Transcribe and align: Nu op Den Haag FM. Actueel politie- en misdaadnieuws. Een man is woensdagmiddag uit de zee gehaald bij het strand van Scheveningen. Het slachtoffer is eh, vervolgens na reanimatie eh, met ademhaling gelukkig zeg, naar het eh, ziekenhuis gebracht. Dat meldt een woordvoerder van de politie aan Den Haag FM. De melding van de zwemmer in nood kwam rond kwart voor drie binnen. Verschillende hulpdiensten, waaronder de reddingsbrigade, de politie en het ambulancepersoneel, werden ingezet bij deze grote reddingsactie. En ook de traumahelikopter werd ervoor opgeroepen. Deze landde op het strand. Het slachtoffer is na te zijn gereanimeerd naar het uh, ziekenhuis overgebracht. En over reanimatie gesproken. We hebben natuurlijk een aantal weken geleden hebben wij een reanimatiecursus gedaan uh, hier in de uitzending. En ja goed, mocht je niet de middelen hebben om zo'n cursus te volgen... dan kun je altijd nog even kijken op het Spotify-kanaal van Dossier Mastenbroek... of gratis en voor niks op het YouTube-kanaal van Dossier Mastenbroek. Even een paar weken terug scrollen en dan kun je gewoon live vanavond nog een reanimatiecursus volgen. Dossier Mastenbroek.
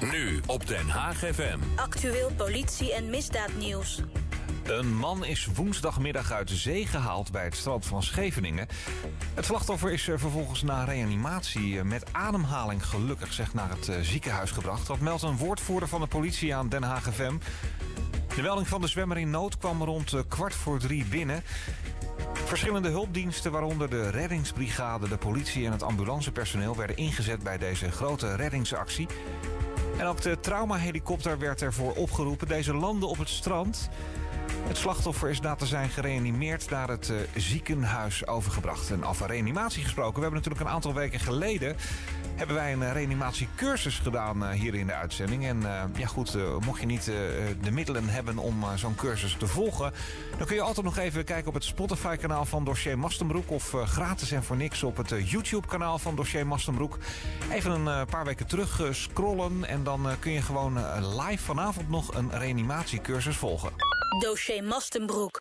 Nu 0.00 0.40
op 0.46 0.66
Den 0.66 0.88
Haag 0.88 1.16
FM. 1.16 1.58
Actueel 1.76 2.30
politie- 2.36 2.94
en 2.94 3.10
misdaadnieuws. 3.10 4.00
Een 4.64 4.96
man 4.96 5.24
is 5.24 5.48
woensdagmiddag 5.54 6.32
uit 6.32 6.48
de 6.48 6.56
zee 6.56 6.86
gehaald 6.86 7.32
bij 7.32 7.44
het 7.44 7.56
strand 7.56 7.86
van 7.86 8.02
Scheveningen. 8.02 8.68
Het 9.34 9.44
slachtoffer 9.44 9.92
is 9.92 10.08
eh, 10.08 10.18
vervolgens 10.18 10.62
na 10.62 10.84
reanimatie 10.84 11.78
eh, 11.78 11.84
met 11.84 12.12
ademhaling 12.12 12.86
gelukkig 12.86 13.32
zeg, 13.32 13.54
naar 13.54 13.70
het 13.70 13.88
eh, 13.88 14.00
ziekenhuis 14.00 14.50
gebracht. 14.50 14.86
Dat 14.86 15.00
meldt 15.00 15.22
een 15.22 15.36
woordvoerder 15.36 15.88
van 15.88 16.00
de 16.00 16.06
politie 16.06 16.54
aan 16.54 16.68
Den 16.68 16.82
Haag 16.82 17.14
FM. 17.14 17.36
De 18.34 18.42
melding 18.42 18.68
van 18.68 18.80
de 18.80 18.88
zwemmer 18.88 19.18
in 19.18 19.30
nood 19.30 19.58
kwam 19.58 19.82
rond 19.82 20.14
kwart 20.28 20.54
voor 20.54 20.78
drie 20.78 21.04
binnen. 21.04 21.42
Verschillende 22.32 22.88
hulpdiensten, 22.88 23.52
waaronder 23.52 23.90
de 23.90 24.10
reddingsbrigade, 24.10 25.08
de 25.08 25.16
politie 25.18 25.66
en 25.66 25.72
het 25.72 25.82
ambulancepersoneel, 25.82 26.76
werden 26.76 26.96
ingezet 26.96 27.42
bij 27.42 27.58
deze 27.58 27.90
grote 27.90 28.34
reddingsactie. 28.34 29.06
En 29.98 30.06
ook 30.06 30.22
de 30.22 30.40
traumahelikopter 30.40 31.38
werd 31.38 31.62
ervoor 31.62 31.92
opgeroepen. 31.92 32.48
Deze 32.48 32.74
landde 32.74 33.06
op 33.06 33.18
het 33.18 33.28
strand. 33.28 33.88
Het 34.68 34.76
slachtoffer 34.76 35.30
is 35.30 35.40
na 35.40 35.54
te 35.54 35.66
zijn 35.66 35.88
gereanimeerd 35.88 36.70
naar 36.70 36.88
het 36.88 37.08
uh, 37.08 37.16
ziekenhuis 37.34 38.26
overgebracht. 38.26 38.90
En 38.90 39.04
over 39.04 39.26
reanimatie 39.26 39.82
gesproken. 39.82 40.14
We 40.14 40.20
hebben 40.20 40.38
natuurlijk 40.38 40.64
een 40.66 40.74
aantal 40.74 40.94
weken 40.94 41.20
geleden 41.20 41.76
hebben 42.36 42.56
wij 42.56 42.72
een 42.72 42.92
reanimatiecursus 42.92 43.98
gedaan 43.98 44.42
uh, 44.42 44.50
hier 44.50 44.74
in 44.74 44.86
de 44.86 44.92
uitzending. 44.92 45.46
En 45.46 45.62
ja 45.96 46.06
goed, 46.06 46.36
mocht 46.64 46.80
je 46.80 46.86
niet 46.86 47.04
de 47.62 47.70
middelen 47.70 48.08
hebben 48.08 48.38
om 48.38 48.64
zo'n 48.74 48.94
cursus 48.94 49.36
te 49.38 49.46
volgen... 49.46 49.92
dan 50.36 50.46
kun 50.46 50.56
je 50.56 50.62
altijd 50.62 50.86
nog 50.86 50.98
even 50.98 51.24
kijken 51.24 51.48
op 51.48 51.54
het 51.54 51.64
Spotify-kanaal 51.64 52.44
van 52.44 52.64
Dossier 52.64 52.98
Mastenbroek... 52.98 53.50
of 53.50 53.74
gratis 53.84 54.32
en 54.32 54.44
voor 54.44 54.56
niks 54.56 54.82
op 54.82 54.96
het 54.96 55.30
YouTube-kanaal 55.30 55.98
van 55.98 56.16
Dossier 56.16 56.46
Mastenbroek. 56.46 56.98
Even 57.52 57.86
een 57.86 58.06
paar 58.06 58.24
weken 58.24 58.46
terug 58.46 58.82
scrollen 58.90 59.64
en 59.64 59.84
dan 59.84 60.06
kun 60.18 60.32
je 60.32 60.42
gewoon 60.42 60.78
live 61.26 61.44
vanavond 61.44 61.88
nog 61.88 62.14
een 62.14 62.30
reanimatiecursus 62.30 63.36
volgen. 63.36 63.97
Dossier 64.16 64.62
Mastenbroek. 64.62 65.36